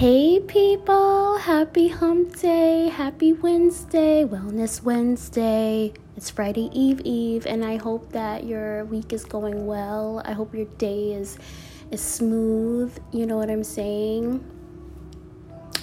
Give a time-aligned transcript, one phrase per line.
[0.00, 5.92] Hey people, happy hump day, happy Wednesday, Wellness Wednesday.
[6.16, 10.22] It's Friday Eve Eve, and I hope that your week is going well.
[10.24, 11.36] I hope your day is
[11.90, 12.96] is smooth.
[13.12, 14.42] You know what I'm saying?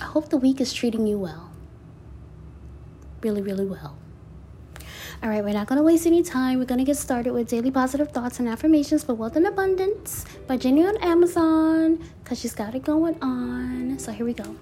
[0.01, 1.51] I hope the week is treating you well.
[3.21, 3.99] Really, really well.
[5.23, 6.59] All right, we're not going to waste any time.
[6.59, 10.25] We're going to get started with daily positive thoughts and affirmations for wealth and abundance
[10.45, 13.97] by Jenny on Amazon because she's got it going on.
[13.97, 14.55] So here we go.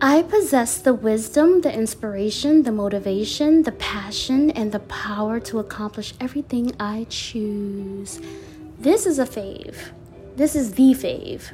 [0.00, 6.14] I possess the wisdom, the inspiration, the motivation, the passion, and the power to accomplish
[6.18, 8.18] everything I choose.
[8.78, 9.76] This is a fave.
[10.36, 11.50] This is the fave.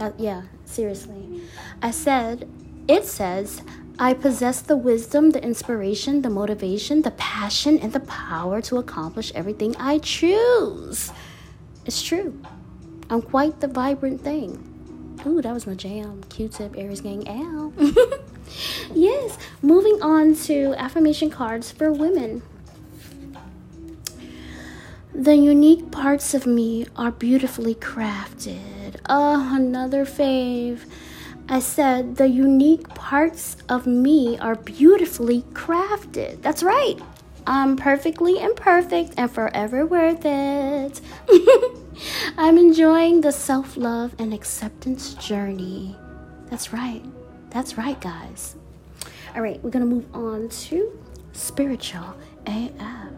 [0.00, 1.42] Uh, yeah, seriously.
[1.82, 2.48] I said,
[2.88, 3.62] it says,
[3.98, 9.32] I possess the wisdom, the inspiration, the motivation, the passion, and the power to accomplish
[9.34, 11.12] everything I choose.
[11.84, 12.40] It's true.
[13.10, 14.68] I'm quite the vibrant thing.
[15.26, 16.22] Ooh, that was my jam.
[16.30, 17.72] Q tip, Aries gang, ow.
[18.94, 22.42] yes, moving on to affirmation cards for women.
[25.14, 28.96] The unique parts of me are beautifully crafted.
[29.08, 30.80] Oh, another fave.
[31.52, 36.40] I said, the unique parts of me are beautifully crafted.
[36.40, 36.98] That's right.
[37.46, 41.02] I'm perfectly imperfect and forever worth it.
[42.38, 45.94] I'm enjoying the self love and acceptance journey.
[46.46, 47.04] That's right.
[47.50, 48.56] That's right, guys.
[49.34, 50.98] All right, we're going to move on to
[51.34, 53.12] spiritual AF.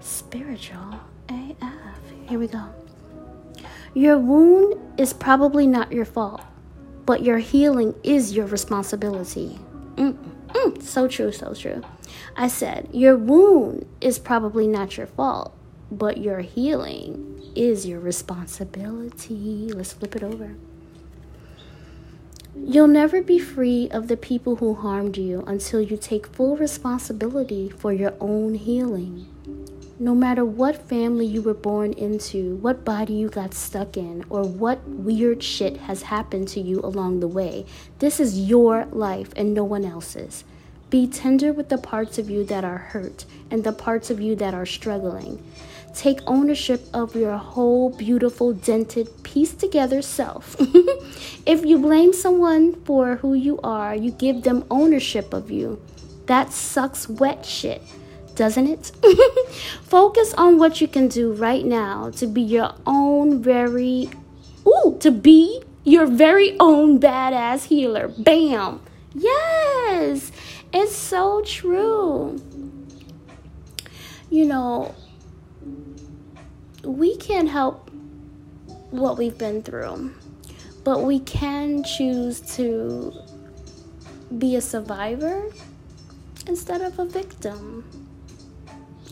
[0.00, 1.00] Spiritual
[1.30, 1.98] AF.
[2.28, 2.66] Here we go.
[3.94, 6.42] Your wound is probably not your fault
[7.04, 9.58] but your healing is your responsibility.
[9.96, 10.82] Mm-mm.
[10.82, 11.82] So true, so true.
[12.36, 15.54] I said, Your wound is probably not your fault,
[15.90, 19.70] but your healing is your responsibility.
[19.72, 20.54] Let's flip it over.
[22.54, 27.70] You'll never be free of the people who harmed you until you take full responsibility
[27.70, 29.26] for your own healing
[29.98, 34.42] no matter what family you were born into, what body you got stuck in, or
[34.42, 37.64] what weird shit has happened to you along the way,
[37.98, 40.44] this is your life and no one else's.
[40.90, 44.36] Be tender with the parts of you that are hurt and the parts of you
[44.36, 45.42] that are struggling.
[45.94, 50.56] Take ownership of your whole beautiful, dented, pieced together self.
[51.46, 55.80] if you blame someone for who you are, you give them ownership of you.
[56.26, 57.82] That sucks wet shit
[58.34, 58.92] doesn't it?
[59.82, 64.10] Focus on what you can do right now to be your own very,
[64.66, 68.08] ooh, to be your very own badass healer.
[68.08, 68.80] Bam.
[69.14, 70.32] Yes,
[70.72, 72.40] it's so true.
[74.30, 74.94] You know,
[76.82, 77.90] we can't help
[78.90, 80.14] what we've been through,
[80.84, 83.12] but we can choose to
[84.38, 85.50] be a survivor
[86.46, 88.01] instead of a victim.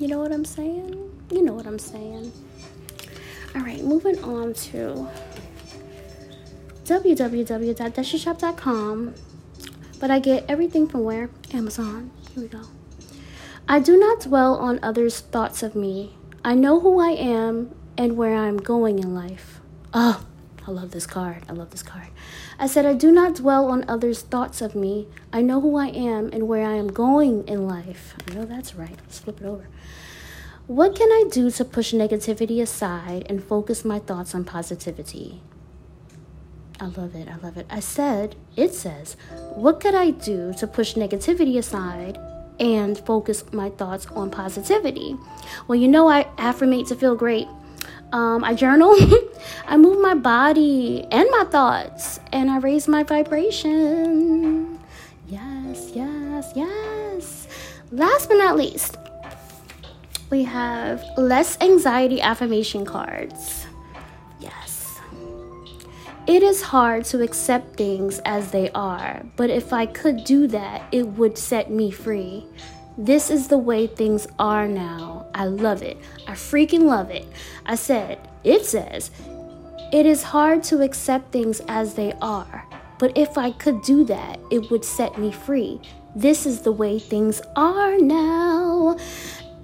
[0.00, 1.12] You know what I'm saying?
[1.31, 2.33] You know what I'm saying.
[3.55, 5.06] All right, moving on to
[6.84, 9.15] www.deshishop.com.
[9.99, 11.28] But I get everything from where?
[11.53, 12.11] Amazon.
[12.34, 12.62] Here we go.
[13.69, 16.15] I do not dwell on others' thoughts of me.
[16.43, 19.61] I know who I am and where I'm going in life.
[19.93, 20.25] Oh,
[20.70, 21.42] I love this card.
[21.48, 22.06] I love this card.
[22.56, 25.08] I said, I do not dwell on others' thoughts of me.
[25.32, 28.14] I know who I am and where I am going in life.
[28.28, 28.97] I know that's right.
[29.03, 29.66] Let's flip it over.
[30.69, 35.42] What can I do to push negativity aside and focus my thoughts on positivity?
[36.78, 37.26] I love it.
[37.26, 37.66] I love it.
[37.69, 39.16] I said, it says,
[39.56, 42.16] what could I do to push negativity aside
[42.60, 45.16] and focus my thoughts on positivity?
[45.66, 47.48] Well, you know, I affirmate to feel great.
[48.12, 48.97] Um, I journal,
[49.66, 54.81] I move my body and my thoughts, and I raise my vibration.
[55.28, 57.49] Yes, yes, yes.
[57.93, 58.97] Last but not least,
[60.31, 63.66] we have less anxiety affirmation cards.
[64.41, 64.99] Yes.
[66.26, 70.82] It is hard to accept things as they are, but if I could do that,
[70.93, 72.44] it would set me free.
[72.98, 75.26] This is the way things are now.
[75.34, 75.96] I love it.
[76.26, 77.26] I freaking love it.
[77.66, 79.10] I said, it says,
[79.92, 82.66] it is hard to accept things as they are,
[82.98, 85.81] but if I could do that, it would set me free.
[86.14, 88.98] This is the way things are now.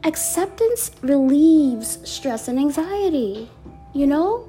[0.04, 3.50] Acceptance relieves stress and anxiety.
[3.94, 4.48] You know,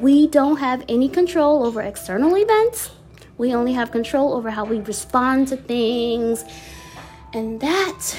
[0.00, 2.90] we don't have any control over external events,
[3.38, 6.44] we only have control over how we respond to things.
[7.36, 8.16] And that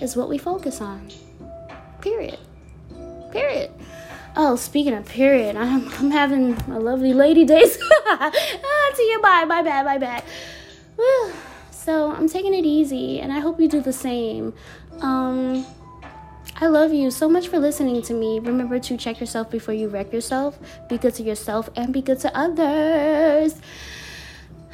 [0.00, 1.10] is what we focus on.
[2.00, 2.38] Period.
[3.32, 3.72] Period.
[4.36, 7.76] Oh, speaking of period, I'm, I'm having a lovely lady days.
[8.06, 10.22] ah, to you, bye, my bad, my bad.
[10.94, 11.32] Whew.
[11.72, 14.54] So I'm taking it easy, and I hope you do the same.
[15.00, 15.66] Um,
[16.60, 18.38] I love you so much for listening to me.
[18.38, 20.56] Remember to check yourself before you wreck yourself.
[20.88, 23.60] Be good to yourself and be good to others.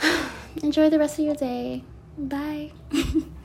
[0.62, 1.84] Enjoy the rest of your day.
[2.16, 2.70] Bye.